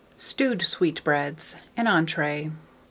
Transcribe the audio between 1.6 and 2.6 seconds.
(an Entree).